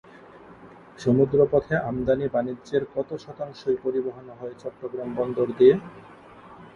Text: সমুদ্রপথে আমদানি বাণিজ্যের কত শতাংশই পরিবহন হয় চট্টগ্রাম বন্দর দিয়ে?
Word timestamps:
সমুদ্রপথে 0.99 1.75
আমদানি 1.89 2.25
বাণিজ্যের 2.33 2.83
কত 2.95 3.09
শতাংশই 3.17 3.77
পরিবহন 3.83 4.27
হয় 4.39 4.55
চট্টগ্রাম 4.61 5.09
বন্দর 5.15 5.47
দিয়ে? 5.57 5.75